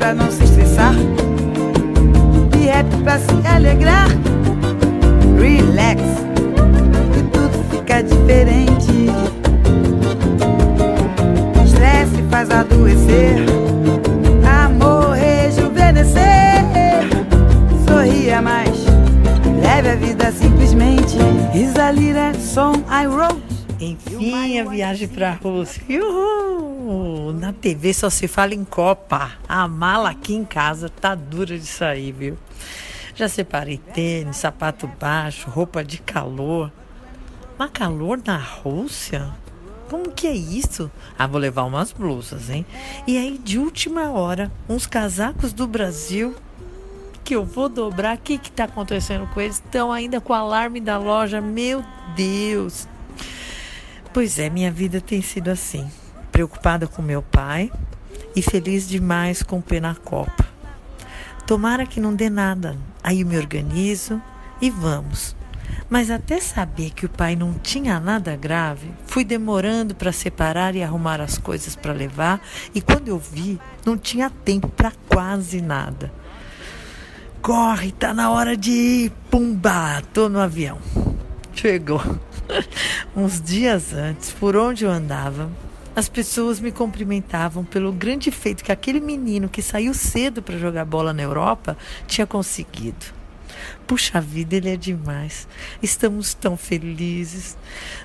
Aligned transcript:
pra 0.00 0.14
não 0.14 0.30
se 0.30 0.42
estressar. 0.42 0.94
E 2.58 2.66
rap 2.66 2.86
pra 3.04 3.18
se 3.18 3.46
alegrar. 3.46 4.08
Relax, 5.38 6.00
e 7.18 7.22
tudo 7.24 7.64
fica 7.70 8.02
diferente. 8.02 9.10
Estresse 11.62 12.22
faz 12.30 12.50
adoecer. 12.50 13.44
Amor 14.64 15.10
rejuvenescer. 15.10 16.64
Sorria 17.86 18.40
mais. 18.40 18.86
Leve 19.62 19.90
a 19.90 19.96
vida 19.96 20.32
simplesmente. 20.32 21.18
Isalira, 21.54 22.32
som 22.34 22.72
I 22.88 23.06
wrote. 23.06 23.42
Enfim, 23.78 24.60
a 24.60 24.64
viagem 24.64 25.08
pra 25.08 25.38
Rússia. 25.42 25.82
Uhul! 25.90 26.69
Na 27.34 27.52
TV 27.52 27.94
só 27.94 28.10
se 28.10 28.26
fala 28.26 28.54
em 28.54 28.64
Copa. 28.64 29.32
A 29.48 29.68
mala 29.68 30.10
aqui 30.10 30.34
em 30.34 30.44
casa 30.44 30.88
tá 30.88 31.14
dura 31.14 31.58
de 31.58 31.66
sair, 31.66 32.10
viu? 32.10 32.36
Já 33.14 33.28
separei 33.28 33.78
tênis, 33.78 34.38
sapato 34.38 34.86
baixo, 34.86 35.48
roupa 35.48 35.84
de 35.84 35.98
calor. 35.98 36.72
Mas 37.56 37.70
calor 37.70 38.20
na 38.24 38.38
Rússia? 38.38 39.30
Como 39.88 40.10
que 40.10 40.26
é 40.26 40.34
isso? 40.34 40.90
Ah, 41.18 41.26
vou 41.26 41.40
levar 41.40 41.64
umas 41.64 41.92
blusas, 41.92 42.50
hein? 42.50 42.66
E 43.06 43.16
aí, 43.16 43.38
de 43.38 43.58
última 43.58 44.10
hora, 44.10 44.50
uns 44.68 44.86
casacos 44.86 45.52
do 45.52 45.66
Brasil 45.66 46.34
que 47.24 47.36
eu 47.36 47.44
vou 47.44 47.68
dobrar. 47.68 48.16
O 48.16 48.20
que 48.20 48.38
que 48.38 48.50
tá 48.50 48.64
acontecendo 48.64 49.28
com 49.28 49.40
eles? 49.40 49.56
Estão 49.56 49.92
ainda 49.92 50.20
com 50.20 50.32
o 50.32 50.36
alarme 50.36 50.80
da 50.80 50.98
loja. 50.98 51.40
Meu 51.40 51.84
Deus! 52.16 52.88
Pois 54.12 54.38
é, 54.38 54.50
minha 54.50 54.72
vida 54.72 55.00
tem 55.00 55.22
sido 55.22 55.48
assim. 55.48 55.88
Preocupada 56.40 56.86
com 56.86 57.02
meu 57.02 57.20
pai 57.20 57.70
e 58.34 58.40
feliz 58.40 58.88
demais 58.88 59.42
com 59.42 59.58
o 59.58 59.62
pé 59.62 59.78
na 59.78 59.94
copa. 59.94 60.46
Tomara 61.46 61.84
que 61.84 62.00
não 62.00 62.14
dê 62.14 62.30
nada. 62.30 62.78
Aí 63.02 63.20
eu 63.20 63.26
me 63.26 63.36
organizo 63.36 64.22
e 64.58 64.70
vamos. 64.70 65.36
Mas 65.90 66.10
até 66.10 66.40
saber 66.40 66.92
que 66.92 67.04
o 67.04 67.10
pai 67.10 67.36
não 67.36 67.52
tinha 67.52 68.00
nada 68.00 68.34
grave, 68.36 68.90
fui 69.04 69.22
demorando 69.22 69.94
para 69.94 70.12
separar 70.12 70.74
e 70.74 70.82
arrumar 70.82 71.20
as 71.20 71.36
coisas 71.36 71.76
para 71.76 71.92
levar, 71.92 72.40
e 72.74 72.80
quando 72.80 73.08
eu 73.08 73.18
vi, 73.18 73.60
não 73.84 73.98
tinha 73.98 74.30
tempo 74.30 74.66
para 74.66 74.94
quase 75.10 75.60
nada. 75.60 76.10
Corre, 77.42 77.92
tá 77.92 78.14
na 78.14 78.30
hora 78.30 78.56
de 78.56 78.70
ir. 78.70 79.12
Pumba, 79.30 80.02
tô 80.14 80.30
no 80.30 80.40
avião. 80.40 80.78
Chegou. 81.52 82.00
Uns 83.14 83.42
dias 83.42 83.92
antes, 83.92 84.30
por 84.30 84.56
onde 84.56 84.86
eu 84.86 84.90
andava, 84.90 85.50
as 86.00 86.08
pessoas 86.08 86.58
me 86.60 86.72
cumprimentavam 86.72 87.62
pelo 87.62 87.92
grande 87.92 88.30
feito 88.30 88.64
que 88.64 88.72
aquele 88.72 89.00
menino 89.00 89.50
que 89.50 89.60
saiu 89.60 89.92
cedo 89.92 90.40
para 90.40 90.56
jogar 90.56 90.86
bola 90.86 91.12
na 91.12 91.20
Europa 91.20 91.76
tinha 92.06 92.26
conseguido. 92.26 93.04
Puxa 93.86 94.18
vida, 94.18 94.56
ele 94.56 94.70
é 94.70 94.78
demais. 94.78 95.46
Estamos 95.82 96.32
tão 96.32 96.56
felizes. 96.56 97.54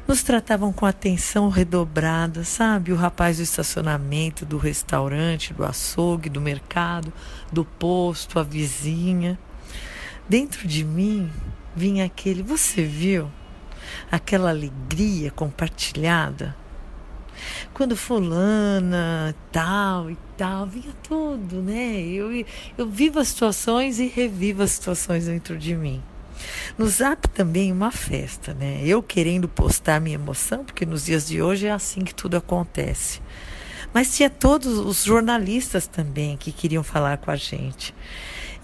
Nos 0.06 0.24
tratavam 0.24 0.74
com 0.74 0.86
atenção 0.86 1.48
redobrada, 1.48 2.44
sabe? 2.44 2.92
O 2.92 2.98
rapaz 2.98 3.38
do 3.38 3.44
estacionamento, 3.44 4.46
do 4.46 4.58
restaurante, 4.58 5.54
do 5.54 5.64
açougue, 5.64 6.28
do 6.28 6.42
mercado, 6.42 7.14
do 7.50 7.64
posto, 7.64 8.40
a 8.40 8.44
vizinha. 8.44 9.40
Dentro 10.28 10.68
de 10.68 10.84
mim 10.84 11.32
vinha 11.74 12.04
aquele, 12.04 12.44
você 12.44 12.84
viu? 12.84 13.32
Aquela 14.12 14.50
alegria 14.50 15.32
compartilhada. 15.32 16.65
Quando 17.74 17.96
fulana, 17.96 19.36
tal 19.52 20.10
e 20.10 20.18
tal, 20.38 20.66
vinha 20.66 20.94
tudo, 21.04 21.62
né? 21.62 22.02
Eu, 22.02 22.46
eu 22.78 22.88
vivo 22.88 23.20
as 23.20 23.30
situações 23.30 24.00
e 24.00 24.08
revivo 24.08 24.64
as 24.64 24.72
situações 24.72 25.26
dentro 25.28 25.58
de 25.58 25.76
mim. 25.76 26.02
No 26.78 26.88
Zap 26.88 27.28
também 27.30 27.72
uma 27.72 27.92
festa, 27.92 28.54
né? 28.54 28.82
Eu 28.84 29.02
querendo 29.02 29.48
postar 29.48 30.02
minha 30.02 30.16
emoção, 30.16 30.66
porque 30.66 30.86
nos 30.86 31.06
dias 31.06 31.28
de 31.28 31.42
hoje 31.42 31.68
é 31.68 31.72
assim 31.72 32.02
que 32.02 32.14
tudo 32.14 32.38
acontece. 32.38 33.22
Mas 33.94 34.16
tinha 34.16 34.30
todos 34.30 34.78
os 34.78 35.06
jornalistas 35.06 35.88
também 35.88 36.36
que 36.36 36.52
queriam 36.52 36.84
falar 36.84 37.18
com 37.18 37.32
a 37.32 37.36
gente. 37.36 37.94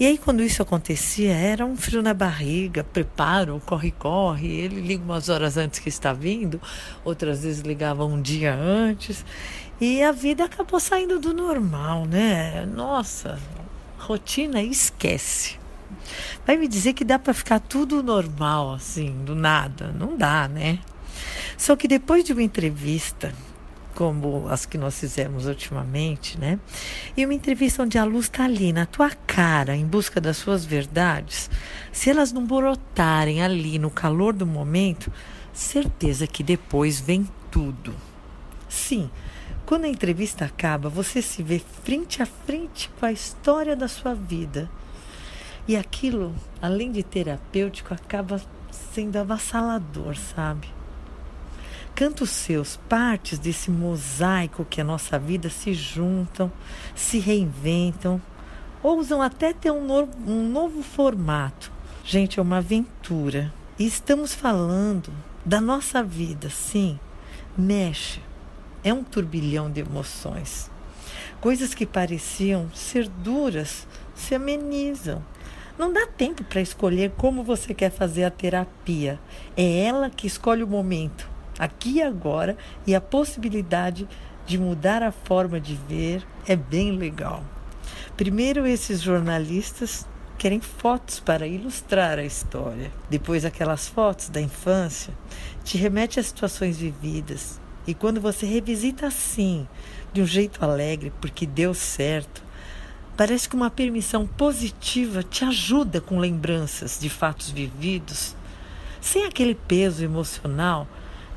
E 0.01 0.05
aí, 0.07 0.17
quando 0.17 0.41
isso 0.41 0.63
acontecia, 0.63 1.31
era 1.31 1.63
um 1.63 1.77
frio 1.77 2.01
na 2.01 2.11
barriga, 2.11 2.83
preparo, 2.83 3.61
corre, 3.67 3.91
corre. 3.91 4.47
Ele 4.47 4.81
liga 4.81 5.03
umas 5.03 5.29
horas 5.29 5.57
antes 5.57 5.79
que 5.79 5.89
está 5.89 6.11
vindo, 6.11 6.59
outras 7.05 7.43
vezes 7.43 7.61
ligava 7.61 8.03
um 8.03 8.19
dia 8.19 8.51
antes. 8.51 9.23
E 9.79 10.01
a 10.01 10.11
vida 10.11 10.45
acabou 10.45 10.79
saindo 10.79 11.19
do 11.19 11.35
normal, 11.35 12.05
né? 12.05 12.65
Nossa, 12.65 13.37
rotina 13.99 14.63
esquece. 14.63 15.59
Vai 16.47 16.57
me 16.57 16.67
dizer 16.67 16.93
que 16.93 17.05
dá 17.05 17.19
para 17.19 17.31
ficar 17.31 17.59
tudo 17.59 18.01
normal, 18.01 18.73
assim, 18.73 19.11
do 19.23 19.35
nada? 19.35 19.91
Não 19.91 20.17
dá, 20.17 20.47
né? 20.47 20.79
Só 21.55 21.75
que 21.75 21.87
depois 21.87 22.23
de 22.23 22.33
uma 22.33 22.41
entrevista 22.41 23.31
como 23.95 24.47
as 24.49 24.65
que 24.65 24.77
nós 24.77 24.99
fizemos 24.99 25.45
ultimamente, 25.45 26.37
né? 26.37 26.59
E 27.15 27.23
uma 27.25 27.33
entrevista 27.33 27.83
onde 27.83 27.97
a 27.97 28.03
luz 28.03 28.25
está 28.25 28.45
ali 28.45 28.73
na 28.73 28.85
tua 28.85 29.11
cara, 29.11 29.75
em 29.75 29.85
busca 29.85 30.19
das 30.19 30.37
suas 30.37 30.65
verdades, 30.65 31.49
se 31.91 32.09
elas 32.09 32.31
não 32.31 32.45
brotarem 32.45 33.41
ali 33.41 33.77
no 33.77 33.89
calor 33.89 34.33
do 34.33 34.45
momento, 34.45 35.11
certeza 35.53 36.27
que 36.27 36.43
depois 36.43 36.99
vem 36.99 37.27
tudo. 37.49 37.93
Sim, 38.67 39.09
quando 39.65 39.85
a 39.85 39.89
entrevista 39.89 40.45
acaba, 40.45 40.89
você 40.89 41.21
se 41.21 41.43
vê 41.43 41.61
frente 41.83 42.21
a 42.21 42.25
frente 42.25 42.89
com 42.99 43.05
a 43.05 43.11
história 43.11 43.75
da 43.75 43.87
sua 43.87 44.13
vida. 44.13 44.69
E 45.67 45.77
aquilo, 45.77 46.35
além 46.61 46.91
de 46.91 47.03
terapêutico, 47.03 47.93
acaba 47.93 48.41
sendo 48.93 49.17
avassalador, 49.17 50.15
sabe? 50.17 50.67
Cantos 52.01 52.31
seus, 52.31 52.77
partes 52.89 53.37
desse 53.37 53.69
mosaico 53.69 54.65
que 54.67 54.81
é 54.81 54.83
a 54.83 54.87
nossa 54.87 55.19
vida, 55.19 55.51
se 55.51 55.71
juntam, 55.71 56.51
se 56.95 57.19
reinventam, 57.19 58.19
ousam 58.81 59.21
até 59.21 59.53
ter 59.53 59.69
um 59.69 59.85
novo, 59.85 60.11
um 60.25 60.49
novo 60.49 60.81
formato. 60.81 61.71
Gente, 62.03 62.39
é 62.39 62.41
uma 62.41 62.57
aventura. 62.57 63.53
E 63.77 63.85
estamos 63.85 64.33
falando 64.33 65.13
da 65.45 65.61
nossa 65.61 66.01
vida, 66.01 66.49
sim. 66.49 66.99
Mexe. 67.55 68.19
É 68.83 68.91
um 68.91 69.03
turbilhão 69.03 69.69
de 69.69 69.81
emoções. 69.81 70.71
Coisas 71.39 71.75
que 71.75 71.85
pareciam 71.85 72.67
ser 72.73 73.07
duras 73.07 73.85
se 74.15 74.33
amenizam. 74.33 75.23
Não 75.77 75.93
dá 75.93 76.07
tempo 76.07 76.43
para 76.45 76.61
escolher 76.61 77.11
como 77.15 77.43
você 77.43 77.75
quer 77.75 77.91
fazer 77.91 78.23
a 78.23 78.31
terapia. 78.31 79.19
É 79.55 79.85
ela 79.85 80.09
que 80.09 80.25
escolhe 80.25 80.63
o 80.63 80.67
momento 80.67 81.29
aqui 81.61 81.97
e 81.97 82.01
agora 82.01 82.57
e 82.87 82.95
a 82.95 82.99
possibilidade 82.99 84.07
de 84.47 84.57
mudar 84.57 85.03
a 85.03 85.11
forma 85.11 85.61
de 85.61 85.75
ver 85.87 86.25
é 86.47 86.55
bem 86.55 86.91
legal. 86.93 87.43
Primeiro, 88.17 88.65
esses 88.65 88.99
jornalistas 88.99 90.07
querem 90.39 90.59
fotos 90.59 91.19
para 91.19 91.45
ilustrar 91.45 92.17
a 92.17 92.25
história. 92.25 92.91
Depois, 93.07 93.45
aquelas 93.45 93.87
fotos 93.87 94.27
da 94.27 94.41
infância 94.41 95.13
te 95.63 95.77
remete 95.77 96.19
a 96.19 96.23
situações 96.23 96.77
vividas. 96.77 97.61
E 97.85 97.93
quando 97.93 98.19
você 98.19 98.47
revisita 98.47 99.05
assim, 99.05 99.67
de 100.11 100.19
um 100.19 100.25
jeito 100.25 100.65
alegre, 100.65 101.13
porque 101.21 101.45
deu 101.45 101.75
certo, 101.75 102.43
parece 103.15 103.47
que 103.47 103.55
uma 103.55 103.69
permissão 103.69 104.25
positiva 104.25 105.21
te 105.21 105.45
ajuda 105.45 106.01
com 106.01 106.17
lembranças 106.17 106.99
de 106.99 107.07
fatos 107.07 107.51
vividos, 107.51 108.35
sem 108.99 109.25
aquele 109.25 109.53
peso 109.53 110.03
emocional 110.03 110.87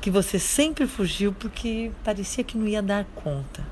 que 0.05 0.11
você 0.11 0.37
sempre 0.37 0.85
fugiu 0.85 1.33
porque 1.33 1.91
parecia 2.03 2.43
que 2.43 2.55
não 2.55 2.67
ia 2.67 2.79
dar 2.79 3.05
conta. 3.15 3.65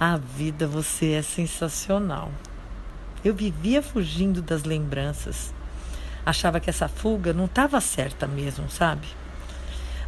A 0.00 0.16
vida, 0.16 0.66
você 0.66 1.12
é 1.12 1.20
sensacional. 1.20 2.32
Eu 3.22 3.34
vivia 3.34 3.82
fugindo 3.82 4.40
das 4.40 4.64
lembranças. 4.64 5.52
Achava 6.24 6.58
que 6.58 6.70
essa 6.70 6.88
fuga 6.88 7.34
não 7.34 7.44
estava 7.44 7.82
certa 7.82 8.26
mesmo, 8.26 8.70
sabe? 8.70 9.08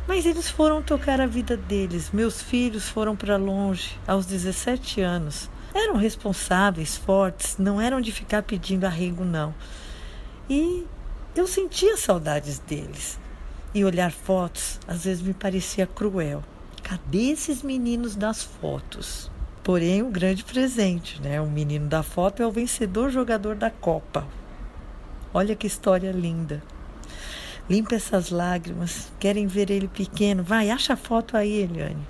Mas 0.08 0.24
eles 0.24 0.48
foram 0.48 0.80
tocar 0.80 1.20
a 1.20 1.26
vida 1.26 1.58
deles. 1.58 2.10
Meus 2.10 2.40
filhos 2.40 2.88
foram 2.88 3.14
para 3.14 3.36
longe 3.36 4.00
aos 4.08 4.24
17 4.24 5.02
anos. 5.02 5.50
Eram 5.74 5.96
responsáveis, 5.96 6.96
fortes, 6.96 7.58
não 7.58 7.78
eram 7.78 8.00
de 8.00 8.10
ficar 8.10 8.44
pedindo 8.44 8.86
arrego, 8.86 9.26
não. 9.26 9.54
E 10.48 10.86
eu 11.36 11.46
sentia 11.46 11.98
saudades 11.98 12.58
deles. 12.60 13.20
E 13.74 13.84
olhar 13.84 14.10
fotos 14.10 14.78
às 14.86 15.04
vezes 15.04 15.22
me 15.22 15.32
parecia 15.32 15.86
cruel. 15.86 16.42
Cadê 16.82 17.30
esses 17.30 17.62
meninos 17.62 18.14
das 18.14 18.42
fotos? 18.42 19.30
Porém, 19.62 20.02
um 20.02 20.10
grande 20.10 20.44
presente, 20.44 21.22
né? 21.22 21.40
O 21.40 21.46
menino 21.46 21.88
da 21.88 22.02
foto 22.02 22.42
é 22.42 22.46
o 22.46 22.50
vencedor 22.50 23.10
jogador 23.10 23.54
da 23.54 23.70
Copa. 23.70 24.26
Olha 25.32 25.54
que 25.54 25.66
história 25.66 26.10
linda. 26.10 26.62
Limpa 27.70 27.94
essas 27.94 28.30
lágrimas. 28.30 29.12
Querem 29.20 29.46
ver 29.46 29.70
ele 29.70 29.88
pequeno? 29.88 30.42
Vai, 30.42 30.68
acha 30.68 30.94
a 30.94 30.96
foto 30.96 31.36
aí, 31.36 31.62
Eliane. 31.62 32.06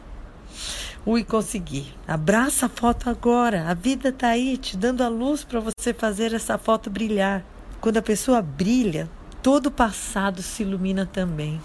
Ui, 1.04 1.22
consegui. 1.22 1.92
Abraça 2.08 2.66
a 2.66 2.68
foto 2.68 3.10
agora. 3.10 3.68
A 3.68 3.74
vida 3.74 4.10
tá 4.10 4.28
aí 4.28 4.56
te 4.56 4.76
dando 4.76 5.02
a 5.02 5.08
luz 5.08 5.44
para 5.44 5.60
você 5.60 5.92
fazer 5.92 6.32
essa 6.32 6.56
foto 6.56 6.88
brilhar. 6.88 7.44
Quando 7.80 7.98
a 7.98 8.02
pessoa 8.02 8.40
brilha, 8.40 9.08
todo 9.42 9.66
o 9.66 9.70
passado 9.72 10.40
se 10.40 10.62
ilumina 10.62 11.04
também. 11.04 11.60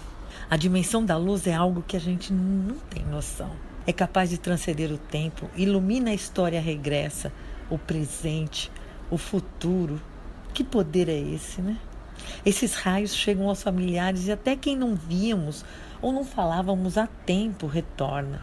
A 0.50 0.56
dimensão 0.56 1.04
da 1.04 1.16
luz 1.16 1.46
é 1.46 1.54
algo 1.54 1.84
que 1.86 1.96
a 1.96 2.00
gente 2.00 2.32
não 2.32 2.74
tem 2.90 3.04
noção. 3.04 3.52
É 3.86 3.92
capaz 3.92 4.30
de 4.30 4.36
transcender 4.36 4.92
o 4.92 4.98
tempo, 4.98 5.48
ilumina 5.56 6.10
a 6.10 6.14
história 6.14 6.60
regressa, 6.60 7.32
o 7.70 7.78
presente, 7.78 8.70
o 9.10 9.16
futuro. 9.16 10.00
Que 10.52 10.64
poder 10.64 11.08
é 11.08 11.18
esse, 11.18 11.62
né? 11.62 11.78
Esses 12.44 12.74
raios 12.74 13.14
chegam 13.14 13.48
aos 13.48 13.62
familiares 13.62 14.26
e 14.26 14.32
até 14.32 14.56
quem 14.56 14.76
não 14.76 14.96
víamos 14.96 15.64
ou 16.02 16.12
não 16.12 16.24
falávamos 16.24 16.98
há 16.98 17.06
tempo 17.06 17.66
retorna. 17.66 18.42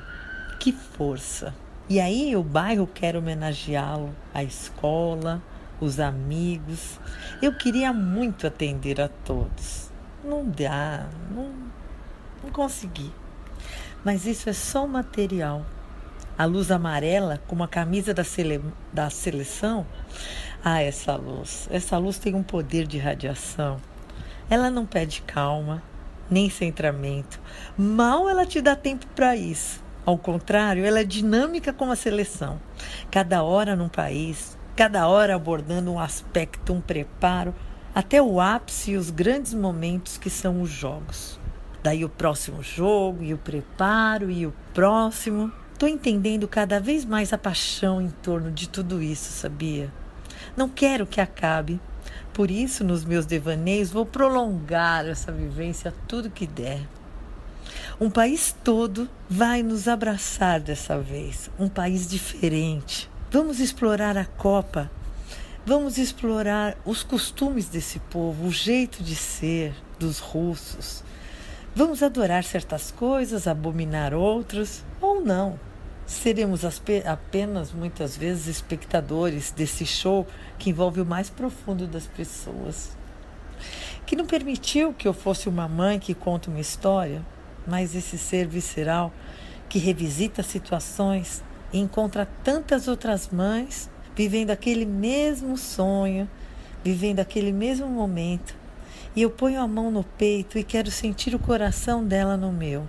Que 0.60 0.72
força! 0.72 1.54
E 1.90 2.00
aí 2.00 2.36
o 2.36 2.42
bairro 2.42 2.88
quer 2.88 3.16
homenageá-lo, 3.16 4.16
a 4.34 4.44
escola, 4.44 5.42
os 5.80 6.00
amigos. 6.00 7.00
Eu 7.42 7.56
queria 7.56 7.92
muito 7.92 8.48
atender 8.48 9.02
a 9.02 9.08
todos. 9.08 9.92
Não 10.24 10.46
dá, 10.46 11.08
não, 11.30 11.52
não 12.44 12.52
consegui. 12.52 13.12
Mas 14.04 14.26
isso 14.26 14.50
é 14.50 14.54
só 14.54 14.88
material. 14.88 15.66
A 16.38 16.46
luz 16.46 16.70
amarela, 16.70 17.42
como 17.48 17.64
a 17.64 17.68
camisa 17.68 18.14
da, 18.14 18.24
sele, 18.24 18.62
da 18.92 19.10
seleção, 19.10 19.86
ah, 20.64 20.82
essa 20.82 21.16
luz. 21.16 21.68
Essa 21.72 21.98
luz 21.98 22.18
tem 22.18 22.36
um 22.36 22.44
poder 22.44 22.86
de 22.88 22.98
radiação. 22.98 23.78
Ela 24.50 24.70
não 24.70 24.86
pede 24.86 25.22
calma, 25.22 25.82
nem 26.30 26.50
centramento. 26.50 27.40
Mal 27.78 28.28
ela 28.28 28.46
te 28.46 28.62
dá 28.62 28.76
tempo 28.76 29.08
para 29.16 29.36
isso. 29.36 29.84
Ao 30.06 30.18
contrário, 30.18 30.86
ela 30.86 31.00
é 31.00 31.04
dinâmica 31.04 31.74
como 31.74 31.92
a 31.92 31.96
seleção. 31.96 32.60
Cada 33.10 33.42
hora 33.42 33.76
num 33.76 33.90
país, 33.90 34.58
cada 34.76 35.08
hora 35.08 35.36
abordando 35.36 35.92
um 35.92 36.00
aspecto, 36.00 36.74
um 36.74 36.82
preparo, 36.82 37.56
até 37.94 38.22
o 38.22 38.42
ápice 38.42 38.92
e 38.92 38.98
os 38.98 39.10
grandes 39.10 39.54
momentos 39.54 40.18
que 40.18 40.30
são 40.30 40.62
os 40.62 40.70
jogos. 40.70 41.40
Daí 41.82 42.04
o 42.04 42.10
próximo 42.10 42.62
jogo, 42.62 43.24
e 43.24 43.34
o 43.34 43.38
preparo, 43.38 44.30
e 44.30 44.46
o 44.46 44.54
próximo. 44.74 45.52
Estou 45.72 45.88
entendendo 45.88 46.48
cada 46.48 46.80
vez 46.80 47.06
mais 47.06 47.32
a 47.32 47.38
paixão 47.38 48.02
em 48.02 48.10
torno 48.10 48.52
de 48.52 48.68
tudo 48.68 49.02
isso, 49.02 49.32
sabia? 49.32 49.94
Não 50.58 50.68
quero 50.68 51.06
que 51.06 51.22
acabe. 51.22 51.80
Por 52.34 52.52
isso, 52.52 52.84
nos 52.84 53.06
meus 53.06 53.26
devaneios, 53.26 53.92
vou 53.92 54.06
prolongar 54.06 55.06
essa 55.06 55.32
vivência 55.32 55.94
tudo 56.08 56.30
que 56.30 56.46
der. 56.46 56.82
Um 58.00 58.10
país 58.10 58.54
todo 58.64 59.08
vai 59.30 59.64
nos 59.64 59.88
abraçar 59.88 60.60
dessa 60.60 61.00
vez, 61.00 61.50
um 61.58 61.70
país 61.70 62.08
diferente, 62.10 63.10
Vamos 63.32 63.60
explorar 63.60 64.16
a 64.18 64.24
Copa. 64.24 64.90
Vamos 65.66 65.98
explorar 65.98 66.78
os 66.86 67.02
costumes 67.02 67.68
desse 67.68 67.98
povo, 67.98 68.46
o 68.46 68.52
jeito 68.52 69.02
de 69.02 69.16
ser 69.16 69.74
dos 69.98 70.20
russos. 70.20 71.04
Vamos 71.76 72.04
adorar 72.04 72.44
certas 72.44 72.92
coisas, 72.92 73.48
abominar 73.48 74.14
outras 74.14 74.86
ou 75.02 75.22
não. 75.22 75.60
Seremos 76.06 76.62
apenas 76.64 77.74
muitas 77.74 78.16
vezes 78.16 78.46
espectadores 78.46 79.52
desse 79.52 79.88
show 79.88 80.28
que 80.60 80.70
envolve 80.70 81.02
o 81.02 81.06
mais 81.06 81.28
profundo 81.28 81.88
das 81.88 82.06
pessoas. 82.06 82.96
Que 84.06 84.16
não 84.16 84.28
permitiu 84.28 84.94
que 84.94 85.08
eu 85.08 85.14
fosse 85.14 85.50
uma 85.50 85.68
mãe 85.68 85.98
que 85.98 86.14
conta 86.14 86.52
uma 86.52 86.60
história, 86.60 87.26
mas 87.66 87.96
esse 87.96 88.20
ser 88.20 88.48
visceral 88.48 89.12
que 89.68 89.80
revisita 89.80 90.44
situações 90.44 91.44
e 91.76 91.80
encontra 91.80 92.26
tantas 92.42 92.88
outras 92.88 93.28
mães 93.28 93.90
vivendo 94.16 94.50
aquele 94.50 94.86
mesmo 94.86 95.58
sonho, 95.58 96.26
vivendo 96.82 97.20
aquele 97.20 97.52
mesmo 97.52 97.86
momento. 97.90 98.56
E 99.14 99.22
eu 99.22 99.30
ponho 99.30 99.60
a 99.60 99.68
mão 99.68 99.92
no 99.92 100.02
peito 100.02 100.58
e 100.58 100.64
quero 100.64 100.90
sentir 100.90 101.36
o 101.36 101.40
coração 101.40 102.02
dela 102.02 102.38
no 102.38 102.50
meu, 102.50 102.88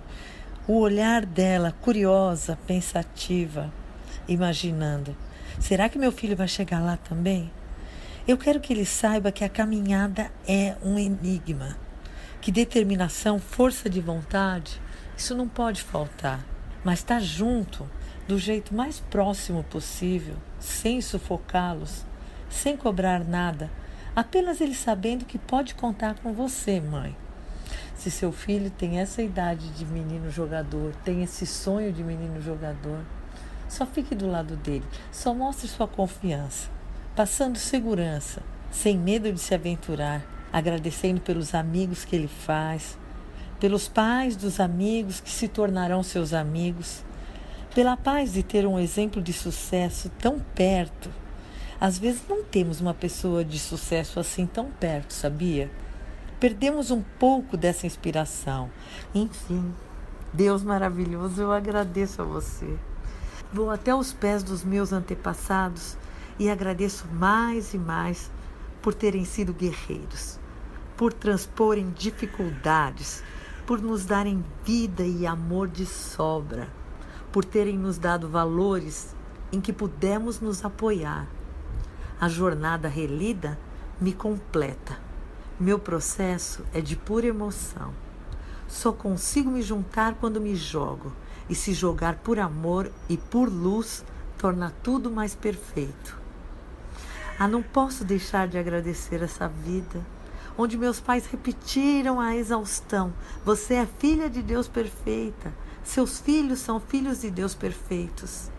o 0.65 0.79
olhar 0.79 1.25
dela 1.25 1.75
curiosa, 1.81 2.57
pensativa, 2.65 3.73
imaginando: 4.25 5.13
será 5.59 5.89
que 5.89 5.99
meu 5.99 6.13
filho 6.13 6.37
vai 6.37 6.47
chegar 6.47 6.79
lá 6.79 6.95
também? 6.95 7.51
Eu 8.25 8.37
quero 8.37 8.61
que 8.61 8.71
ele 8.71 8.85
saiba 8.85 9.33
que 9.33 9.43
a 9.43 9.49
caminhada 9.49 10.31
é 10.47 10.77
um 10.81 10.97
enigma, 10.97 11.77
que 12.39 12.53
determinação, 12.53 13.37
força 13.37 13.89
de 13.89 13.99
vontade, 13.99 14.81
isso 15.17 15.35
não 15.35 15.47
pode 15.49 15.83
faltar, 15.83 16.45
mas 16.85 16.99
estar 16.99 17.15
tá 17.15 17.19
junto 17.19 17.85
do 18.27 18.37
jeito 18.37 18.75
mais 18.75 18.99
próximo 18.99 19.63
possível, 19.63 20.35
sem 20.59 20.99
sufocá-los, 20.99 22.05
sem 22.49 22.75
cobrar 22.75 23.23
nada, 23.23 23.71
apenas 24.15 24.59
ele 24.59 24.75
sabendo 24.75 25.25
que 25.25 25.37
pode 25.37 25.75
contar 25.75 26.15
com 26.15 26.33
você, 26.33 26.81
mãe. 26.81 27.15
Se 27.95 28.11
seu 28.11 28.31
filho 28.31 28.69
tem 28.69 28.99
essa 28.99 29.23
idade 29.23 29.69
de 29.69 29.85
menino 29.85 30.29
jogador, 30.29 30.93
tem 31.03 31.23
esse 31.23 31.45
sonho 31.45 31.91
de 31.93 32.03
menino 32.03 32.41
jogador, 32.41 32.99
só 33.69 33.85
fique 33.85 34.13
do 34.13 34.29
lado 34.29 34.55
dele, 34.57 34.85
só 35.11 35.33
mostre 35.33 35.67
sua 35.67 35.87
confiança, 35.87 36.69
passando 37.15 37.57
segurança, 37.57 38.41
sem 38.71 38.97
medo 38.97 39.31
de 39.31 39.39
se 39.39 39.55
aventurar, 39.55 40.21
agradecendo 40.51 41.21
pelos 41.21 41.55
amigos 41.55 42.05
que 42.05 42.15
ele 42.15 42.27
faz, 42.27 42.97
pelos 43.59 43.87
pais 43.87 44.35
dos 44.35 44.59
amigos 44.59 45.19
que 45.19 45.29
se 45.29 45.47
tornarão 45.47 46.03
seus 46.03 46.33
amigos, 46.33 47.03
pela 47.77 47.95
paz 47.95 48.33
de 48.33 48.41
ter 48.41 48.65
um 48.65 48.79
exemplo 48.79 49.21
de 49.21 49.31
sucesso 49.31 50.09
tão 50.17 50.39
perto. 50.39 51.11
Às 51.79 51.99
vezes 51.99 52.23
não 52.27 52.43
temos 52.43 52.81
uma 52.81 52.91
pessoa 52.91 53.45
de 53.45 53.59
sucesso 53.59 54.19
assim 54.19 54.47
tão 54.47 54.71
perto, 54.71 55.13
sabia? 55.13 55.69
Perdemos 56.39 56.89
um 56.89 57.03
pouco 57.19 57.55
dessa 57.55 57.85
inspiração. 57.85 58.71
Enfim, 59.13 59.75
Deus 60.33 60.63
maravilhoso, 60.63 61.39
eu 61.39 61.51
agradeço 61.51 62.19
a 62.19 62.25
você. 62.25 62.65
Vou 63.53 63.69
até 63.69 63.93
os 63.93 64.11
pés 64.11 64.41
dos 64.41 64.63
meus 64.63 64.91
antepassados 64.91 65.95
e 66.39 66.49
agradeço 66.49 67.05
mais 67.13 67.75
e 67.75 67.77
mais 67.77 68.31
por 68.81 68.95
terem 68.95 69.23
sido 69.23 69.53
guerreiros, 69.53 70.39
por 70.97 71.13
transporem 71.13 71.93
dificuldades, 71.95 73.21
por 73.67 73.79
nos 73.79 74.03
darem 74.03 74.43
vida 74.65 75.03
e 75.03 75.27
amor 75.27 75.67
de 75.67 75.85
sobra 75.85 76.75
por 77.31 77.45
terem 77.45 77.77
nos 77.77 77.97
dado 77.97 78.29
valores 78.29 79.15
em 79.51 79.61
que 79.61 79.73
pudemos 79.73 80.39
nos 80.39 80.63
apoiar. 80.63 81.27
A 82.19 82.27
jornada 82.27 82.87
relida 82.87 83.57
me 83.99 84.13
completa. 84.13 84.97
Meu 85.59 85.79
processo 85.79 86.63
é 86.73 86.81
de 86.81 86.95
pura 86.95 87.27
emoção. 87.27 87.93
Só 88.67 88.91
consigo 88.91 89.49
me 89.49 89.61
juntar 89.61 90.15
quando 90.15 90.41
me 90.41 90.55
jogo, 90.55 91.13
e 91.49 91.55
se 91.55 91.73
jogar 91.73 92.15
por 92.17 92.39
amor 92.39 92.91
e 93.07 93.17
por 93.17 93.49
luz 93.49 94.03
torna 94.37 94.73
tudo 94.83 95.09
mais 95.09 95.33
perfeito. 95.33 96.19
Ah, 97.39 97.47
não 97.47 97.61
posso 97.61 98.03
deixar 98.03 98.47
de 98.47 98.57
agradecer 98.57 99.21
essa 99.21 99.47
vida, 99.47 100.01
onde 100.57 100.77
meus 100.77 100.99
pais 100.99 101.25
repetiram 101.27 102.19
a 102.19 102.35
exaustão: 102.35 103.13
Você 103.45 103.75
é 103.75 103.85
filha 103.85 104.29
de 104.29 104.41
Deus 104.41 104.67
perfeita. 104.67 105.53
Seus 105.87 106.19
filhos 106.19 106.59
são 106.59 106.81
filhos 106.81 107.21
de 107.21 107.31
Deus 107.31 107.55
perfeitos. 107.55 108.51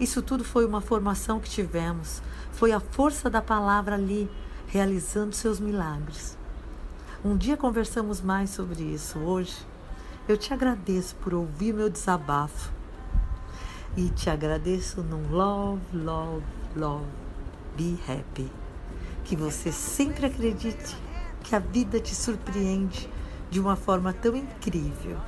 Isso 0.00 0.20
tudo 0.20 0.42
foi 0.42 0.66
uma 0.66 0.80
formação 0.80 1.38
que 1.38 1.48
tivemos, 1.48 2.20
foi 2.50 2.72
a 2.72 2.80
força 2.80 3.30
da 3.30 3.40
palavra 3.40 3.94
ali, 3.94 4.28
realizando 4.66 5.36
seus 5.36 5.60
milagres. 5.60 6.36
Um 7.24 7.36
dia 7.36 7.56
conversamos 7.56 8.20
mais 8.20 8.50
sobre 8.50 8.82
isso. 8.82 9.20
Hoje, 9.20 9.54
eu 10.28 10.36
te 10.36 10.52
agradeço 10.52 11.14
por 11.14 11.32
ouvir 11.32 11.72
meu 11.72 11.88
desabafo. 11.88 12.72
E 13.96 14.08
te 14.08 14.28
agradeço 14.28 15.00
num 15.00 15.30
love, 15.30 15.80
love, 15.94 16.44
love, 16.74 17.06
be 17.76 17.96
happy. 18.08 18.50
Que 19.24 19.36
você 19.36 19.70
sempre 19.70 20.26
acredite 20.26 20.96
que 21.44 21.54
a 21.54 21.60
vida 21.60 22.00
te 22.00 22.16
surpreende 22.16 23.08
de 23.48 23.60
uma 23.60 23.76
forma 23.76 24.12
tão 24.12 24.34
incrível 24.34 25.18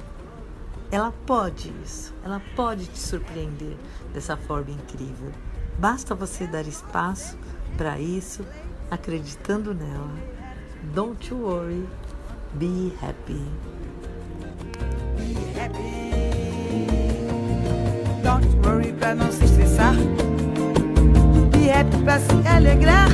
ela 0.90 1.12
pode 1.24 1.72
isso, 1.84 2.12
ela 2.24 2.42
pode 2.56 2.86
te 2.86 2.98
surpreender 2.98 3.76
dessa 4.12 4.36
forma 4.36 4.70
incrível. 4.70 5.30
Basta 5.78 6.14
você 6.14 6.46
dar 6.46 6.66
espaço 6.66 7.38
para 7.76 7.98
isso, 8.00 8.44
acreditando 8.90 9.72
nela. 9.72 10.10
Don't 10.94 11.30
you 11.30 11.38
worry, 11.38 11.88
be 12.54 12.92
happy. 13.00 13.40
Be 15.16 15.60
happy. 15.60 16.10
Don't 18.22 18.66
worry 18.66 18.92
para 18.94 19.14
não 19.14 19.30
se 19.30 19.44
estressar. 19.44 19.94
Be 21.52 21.70
happy 21.70 22.02
para 22.04 22.18
se 22.18 22.48
alegrar. 22.48 23.08